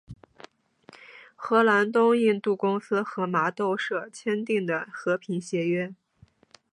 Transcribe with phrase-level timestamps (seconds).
[1.35, 5.93] 荷兰东印度公司和麻豆社签订的和平协约。